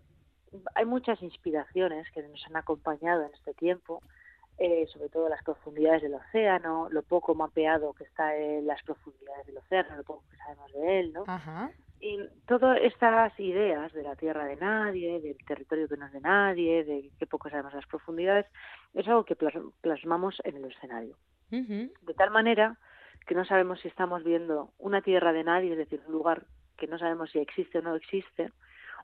hay 0.74 0.84
muchas 0.84 1.20
inspiraciones 1.22 2.10
que 2.12 2.22
nos 2.22 2.46
han 2.46 2.56
acompañado 2.56 3.22
en 3.24 3.34
este 3.34 3.54
tiempo, 3.54 4.02
eh, 4.58 4.86
sobre 4.92 5.08
todo 5.08 5.28
las 5.28 5.42
profundidades 5.42 6.02
del 6.02 6.14
océano, 6.14 6.88
lo 6.90 7.02
poco 7.02 7.34
mapeado 7.34 7.92
que 7.92 8.04
está 8.04 8.36
en 8.36 8.66
las 8.66 8.82
profundidades 8.84 9.46
del 9.46 9.58
océano, 9.58 9.96
lo 9.96 10.04
poco 10.04 10.22
que 10.30 10.36
sabemos 10.36 10.72
de 10.72 11.00
él, 11.00 11.12
¿no? 11.12 11.24
Y 12.00 12.18
todas 12.46 12.78
estas 12.82 13.38
ideas 13.40 13.92
de 13.92 14.02
la 14.02 14.14
tierra 14.14 14.44
de 14.44 14.56
nadie, 14.56 15.20
del 15.20 15.38
territorio 15.46 15.88
que 15.88 15.96
no 15.96 16.06
es 16.06 16.12
de 16.12 16.20
nadie, 16.20 16.84
de 16.84 17.10
qué 17.18 17.26
poco 17.26 17.48
sabemos 17.48 17.72
de 17.72 17.78
las 17.78 17.88
profundidades, 17.88 18.46
es 18.92 19.08
algo 19.08 19.24
que 19.24 19.36
plasmamos 19.80 20.40
en 20.44 20.56
el 20.56 20.66
escenario. 20.66 21.16
De 21.50 22.14
tal 22.16 22.30
manera 22.30 22.76
que 23.26 23.34
no 23.34 23.44
sabemos 23.44 23.80
si 23.80 23.88
estamos 23.88 24.22
viendo 24.22 24.70
una 24.78 25.00
tierra 25.02 25.32
de 25.32 25.44
nadie, 25.44 25.72
es 25.72 25.78
decir, 25.78 26.00
un 26.06 26.12
lugar 26.12 26.44
que 26.76 26.86
no 26.86 26.98
sabemos 26.98 27.30
si 27.30 27.38
existe 27.38 27.78
o 27.78 27.82
no 27.82 27.94
existe, 27.94 28.50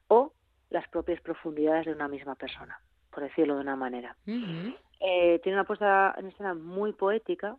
o 0.09 0.33
las 0.71 0.89
propias 0.89 1.21
profundidades 1.21 1.87
de 1.87 1.93
una 1.93 2.09
misma 2.09 2.35
persona, 2.35 2.81
por 3.11 3.23
decirlo 3.23 3.55
de 3.55 3.61
una 3.61 3.77
manera. 3.77 4.17
Eh, 4.27 5.41
tiene 5.43 5.57
una 5.57 5.65
puesta 5.65 6.15
en 6.19 6.27
escena 6.27 6.55
muy 6.55 6.93
poética, 6.93 7.57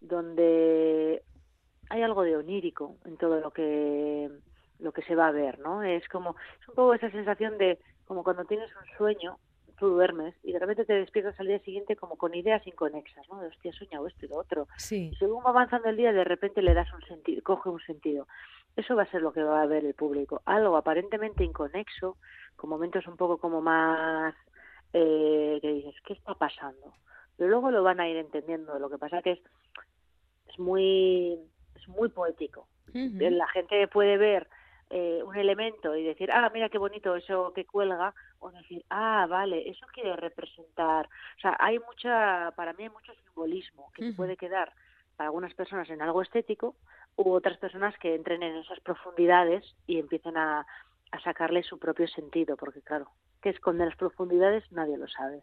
donde 0.00 1.22
hay 1.88 2.02
algo 2.02 2.22
de 2.22 2.36
onírico 2.36 2.96
en 3.04 3.16
todo 3.16 3.40
lo 3.40 3.50
que 3.50 4.30
lo 4.78 4.92
que 4.92 5.02
se 5.02 5.14
va 5.14 5.28
a 5.28 5.32
ver, 5.32 5.58
¿no? 5.58 5.82
Es 5.82 6.08
como 6.08 6.36
es 6.60 6.68
un 6.68 6.74
poco 6.74 6.94
esa 6.94 7.10
sensación 7.10 7.58
de 7.58 7.78
como 8.06 8.24
cuando 8.24 8.44
tienes 8.46 8.70
un 8.76 8.96
sueño 8.96 9.38
tú 9.80 9.88
duermes 9.88 10.34
y 10.44 10.52
de 10.52 10.58
repente 10.58 10.84
te 10.84 10.92
despiertas 10.92 11.40
al 11.40 11.46
día 11.46 11.58
siguiente 11.60 11.96
como 11.96 12.16
con 12.16 12.34
ideas 12.34 12.64
inconexas, 12.66 13.26
¿no? 13.30 13.40
De 13.40 13.48
hostia, 13.48 13.70
he 13.70 13.74
soñado 13.74 14.06
esto 14.06 14.26
y 14.26 14.28
lo 14.28 14.36
otro. 14.36 14.68
Sí. 14.76 15.08
Y 15.12 15.16
según 15.16 15.42
va 15.42 15.50
avanzando 15.50 15.88
el 15.88 15.96
día, 15.96 16.12
de 16.12 16.22
repente 16.22 16.60
le 16.60 16.74
das 16.74 16.92
un 16.92 17.02
sentido, 17.02 17.42
coge 17.42 17.70
un 17.70 17.80
sentido. 17.80 18.28
Eso 18.76 18.94
va 18.94 19.04
a 19.04 19.10
ser 19.10 19.22
lo 19.22 19.32
que 19.32 19.42
va 19.42 19.62
a 19.62 19.66
ver 19.66 19.84
el 19.86 19.94
público. 19.94 20.42
Algo 20.44 20.76
aparentemente 20.76 21.44
inconexo, 21.44 22.18
con 22.56 22.68
momentos 22.68 23.06
un 23.06 23.16
poco 23.16 23.38
como 23.38 23.62
más 23.62 24.34
eh, 24.92 25.58
que 25.62 25.72
dices, 25.72 25.94
¿qué 26.06 26.12
está 26.12 26.34
pasando? 26.34 26.92
Pero 27.38 27.48
luego 27.48 27.70
lo 27.70 27.82
van 27.82 28.00
a 28.00 28.08
ir 28.08 28.18
entendiendo. 28.18 28.78
Lo 28.78 28.90
que 28.90 28.98
pasa 28.98 29.22
que 29.22 29.32
es, 29.32 29.40
es 30.46 30.58
muy 30.58 31.38
es 31.74 31.88
muy 31.88 32.10
poético. 32.10 32.68
La 32.92 33.48
gente 33.48 33.86
puede 33.88 34.18
ver 34.18 34.48
eh, 34.90 35.22
un 35.24 35.36
elemento 35.36 35.94
y 35.94 36.02
decir, 36.02 36.30
ah, 36.32 36.50
mira 36.52 36.68
qué 36.68 36.78
bonito 36.78 37.14
eso 37.14 37.52
que 37.54 37.64
cuelga, 37.64 38.12
o 38.40 38.50
decir, 38.50 38.84
ah, 38.90 39.26
vale, 39.28 39.68
eso 39.68 39.86
quiere 39.92 40.16
representar. 40.16 41.06
O 41.36 41.40
sea, 41.40 41.56
hay 41.60 41.78
mucha, 41.78 42.52
para 42.56 42.72
mí 42.72 42.82
hay 42.82 42.90
mucho 42.90 43.14
simbolismo 43.14 43.90
que 43.94 44.12
puede 44.12 44.36
quedar 44.36 44.72
para 45.16 45.28
algunas 45.28 45.54
personas 45.54 45.88
en 45.90 46.02
algo 46.02 46.22
estético 46.22 46.74
u 47.16 47.30
otras 47.32 47.56
personas 47.58 47.96
que 47.98 48.14
entren 48.14 48.42
en 48.42 48.56
esas 48.56 48.80
profundidades 48.80 49.64
y 49.86 49.98
empiecen 49.98 50.36
a, 50.36 50.66
a 51.12 51.20
sacarle 51.20 51.62
su 51.62 51.78
propio 51.78 52.08
sentido, 52.08 52.56
porque 52.56 52.82
claro, 52.82 53.10
que 53.40 53.50
esconde 53.50 53.84
las 53.84 53.96
profundidades 53.96 54.64
nadie 54.70 54.96
lo 54.96 55.08
sabe. 55.08 55.42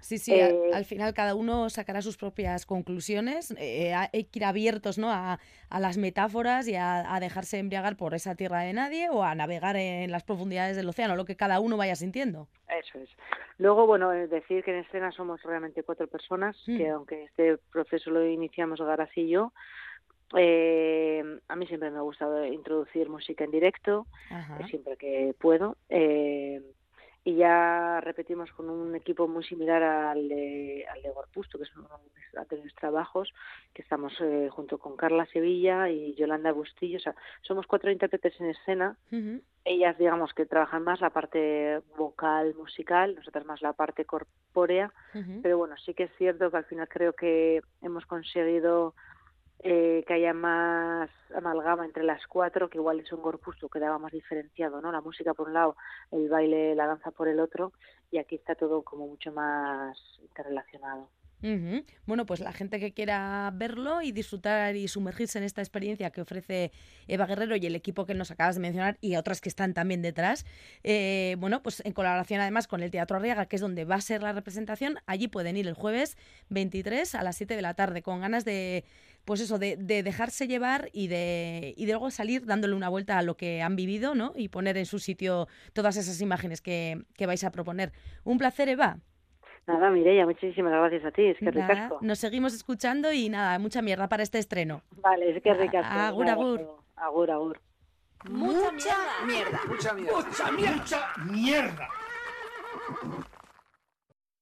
Sí, 0.00 0.18
sí, 0.18 0.34
eh, 0.34 0.70
al, 0.72 0.84
final 0.84 1.14
cada 1.14 1.34
uno 1.34 1.70
sacará 1.70 2.02
sus 2.02 2.16
propias 2.16 2.66
conclusiones, 2.66 3.54
eh, 3.58 3.94
hay 3.94 4.24
que 4.24 4.38
ir 4.38 4.44
abiertos 4.44 4.98
¿no? 4.98 5.10
a, 5.10 5.38
a 5.68 5.80
las 5.80 5.96
metáforas 5.96 6.66
y 6.68 6.74
a, 6.76 7.18
dejarse 7.20 7.58
embriagar 7.58 7.96
por 7.96 8.14
esa 8.14 8.34
tierra 8.34 8.60
de 8.62 8.72
nadie 8.72 9.08
o 9.10 9.22
a 9.22 9.34
navegar 9.34 9.76
en 9.76 10.10
las 10.10 10.24
profundidades 10.24 10.76
del 10.76 10.88
océano, 10.88 11.14
lo 11.14 11.24
que 11.24 11.36
cada 11.36 11.60
uno 11.60 11.76
vaya 11.76 11.94
sintiendo. 11.94 12.48
Eso 12.68 12.98
es. 12.98 13.10
Luego, 13.58 13.86
bueno, 13.86 14.10
decir 14.10 14.64
que 14.64 14.72
en 14.72 14.84
escena 14.84 15.12
somos 15.12 15.42
realmente 15.42 15.82
cuatro 15.82 16.08
personas, 16.08 16.56
que 16.66 16.90
mm. 16.90 16.94
aunque 16.94 17.24
este 17.24 17.58
proceso 17.70 18.10
lo 18.10 18.26
iniciamos 18.26 18.80
Garas 18.80 19.10
y 19.16 19.28
yo, 19.28 19.52
eh, 20.36 21.22
a 21.48 21.56
mí 21.56 21.66
siempre 21.66 21.90
me 21.90 21.98
ha 21.98 22.02
gustado 22.02 22.44
introducir 22.46 23.08
música 23.08 23.44
en 23.44 23.50
directo, 23.50 24.06
siempre 24.68 24.96
que 24.96 25.34
puedo. 25.38 25.76
Eh, 25.88 26.62
y 27.24 27.36
ya 27.36 28.00
repetimos 28.00 28.50
con 28.52 28.68
un 28.68 28.96
equipo 28.96 29.28
muy 29.28 29.44
similar 29.44 29.82
al 29.82 30.28
de, 30.28 30.84
al 30.92 31.02
de 31.02 31.10
Gorpusto, 31.10 31.56
que 31.56 31.64
es 31.64 31.76
uno 31.76 31.88
de 32.50 32.62
mis 32.62 32.74
trabajos, 32.74 33.32
que 33.72 33.82
estamos 33.82 34.12
eh, 34.20 34.48
junto 34.50 34.78
con 34.78 34.96
Carla 34.96 35.26
Sevilla 35.26 35.88
y 35.88 36.14
Yolanda 36.14 36.50
Bustillo. 36.50 36.96
O 36.96 37.00
sea, 37.00 37.14
somos 37.42 37.66
cuatro 37.68 37.92
intérpretes 37.92 38.40
en 38.40 38.50
escena. 38.50 38.96
Ellas, 39.64 39.96
digamos, 39.98 40.34
que 40.34 40.46
trabajan 40.46 40.82
más 40.82 41.00
la 41.00 41.10
parte 41.10 41.80
vocal, 41.96 42.54
musical, 42.56 43.14
nosotras 43.14 43.46
más 43.46 43.62
la 43.62 43.72
parte 43.72 44.04
corpórea. 44.04 44.92
Pero 45.42 45.58
bueno, 45.58 45.76
sí 45.76 45.94
que 45.94 46.04
es 46.04 46.12
cierto 46.18 46.50
que 46.50 46.56
al 46.56 46.64
final 46.64 46.88
creo 46.88 47.12
que 47.12 47.62
hemos 47.82 48.04
conseguido 48.06 48.94
eh, 49.62 50.04
que 50.06 50.14
haya 50.14 50.34
más 50.34 51.08
amalgama 51.36 51.84
entre 51.84 52.02
las 52.02 52.26
cuatro, 52.26 52.68
que 52.68 52.78
igual 52.78 53.00
es 53.00 53.12
un 53.12 53.22
corpus 53.22 53.56
que 53.56 53.68
quedaba 53.68 53.98
más 53.98 54.12
diferenciado, 54.12 54.80
¿no? 54.80 54.90
La 54.90 55.00
música 55.00 55.34
por 55.34 55.48
un 55.48 55.54
lado, 55.54 55.76
el 56.10 56.28
baile, 56.28 56.74
la 56.74 56.86
danza 56.86 57.12
por 57.12 57.28
el 57.28 57.38
otro, 57.38 57.72
y 58.10 58.18
aquí 58.18 58.34
está 58.34 58.54
todo 58.54 58.82
como 58.82 59.06
mucho 59.06 59.32
más 59.32 59.96
interrelacionado. 60.20 61.08
Bueno, 62.06 62.24
pues 62.24 62.40
la 62.40 62.52
gente 62.52 62.78
que 62.78 62.92
quiera 62.92 63.50
verlo 63.54 64.00
y 64.00 64.12
disfrutar 64.12 64.76
y 64.76 64.86
sumergirse 64.86 65.38
en 65.38 65.44
esta 65.44 65.60
experiencia 65.60 66.10
que 66.10 66.20
ofrece 66.20 66.70
Eva 67.08 67.26
Guerrero 67.26 67.56
y 67.56 67.66
el 67.66 67.74
equipo 67.74 68.06
que 68.06 68.14
nos 68.14 68.30
acabas 68.30 68.54
de 68.54 68.60
mencionar 68.60 68.96
y 69.00 69.16
otras 69.16 69.40
que 69.40 69.48
están 69.48 69.74
también 69.74 70.02
detrás, 70.02 70.46
eh, 70.84 71.36
bueno, 71.38 71.62
pues 71.62 71.82
en 71.84 71.92
colaboración 71.92 72.40
además 72.40 72.68
con 72.68 72.82
el 72.82 72.90
Teatro 72.90 73.16
Arriaga, 73.16 73.46
que 73.46 73.56
es 73.56 73.62
donde 73.62 73.84
va 73.84 73.96
a 73.96 74.00
ser 74.00 74.22
la 74.22 74.32
representación, 74.32 74.98
allí 75.06 75.28
pueden 75.28 75.56
ir 75.56 75.66
el 75.66 75.74
jueves 75.74 76.16
23 76.50 77.14
a 77.14 77.22
las 77.22 77.36
7 77.36 77.56
de 77.56 77.62
la 77.62 77.74
tarde 77.74 78.02
con 78.02 78.20
ganas 78.20 78.44
de, 78.44 78.84
pues 79.24 79.40
eso, 79.40 79.58
de, 79.58 79.76
dejarse 79.76 80.46
llevar 80.46 80.90
y 80.92 81.08
de, 81.08 81.74
y 81.76 81.86
de 81.86 81.92
luego 81.92 82.10
salir 82.10 82.46
dándole 82.46 82.74
una 82.74 82.88
vuelta 82.88 83.18
a 83.18 83.22
lo 83.22 83.36
que 83.36 83.62
han 83.62 83.76
vivido, 83.76 84.14
¿no? 84.14 84.32
Y 84.36 84.48
poner 84.48 84.76
en 84.76 84.86
su 84.86 84.98
sitio 84.98 85.48
todas 85.72 85.96
esas 85.96 86.20
imágenes 86.20 86.60
que, 86.60 87.04
que 87.14 87.26
vais 87.26 87.44
a 87.44 87.50
proponer. 87.50 87.92
Un 88.24 88.38
placer, 88.38 88.68
Eva. 88.68 88.98
Nada, 89.66 89.90
Mireia, 89.90 90.26
muchísimas 90.26 90.72
gracias 90.72 91.04
a 91.04 91.10
ti, 91.12 91.26
es 91.26 91.38
que 91.38 91.50
ricasco. 91.50 91.98
Nos 92.00 92.18
seguimos 92.18 92.52
escuchando 92.52 93.12
y 93.12 93.28
nada, 93.28 93.58
mucha 93.58 93.80
mierda 93.80 94.08
para 94.08 94.22
este 94.22 94.38
estreno. 94.38 94.82
Vale, 95.02 95.36
es 95.36 95.42
que 95.42 95.54
ricasco. 95.54 95.92
Agur, 95.92 96.28
agur. 96.28 96.60
Agur, 96.96 97.30
agur. 97.30 97.60
Mucha 98.28 98.70
mierda. 99.26 99.60
Mucha 99.68 99.92
mierda. 99.94 100.16
Mucha 100.16 100.50
mierda. 100.52 100.76
Mucha 100.76 101.14
mierda. 101.30 101.88